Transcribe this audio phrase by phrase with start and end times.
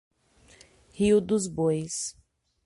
[0.97, 2.17] Rio dos Bois